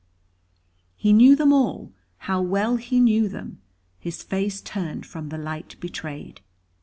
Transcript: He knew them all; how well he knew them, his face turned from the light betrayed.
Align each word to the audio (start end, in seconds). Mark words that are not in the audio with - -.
He 0.95 1.13
knew 1.13 1.35
them 1.35 1.53
all; 1.53 1.91
how 2.17 2.41
well 2.41 2.77
he 2.77 2.99
knew 2.99 3.29
them, 3.29 3.61
his 3.99 4.23
face 4.23 4.59
turned 4.59 5.05
from 5.05 5.29
the 5.29 5.37
light 5.37 5.75
betrayed. 5.79 6.41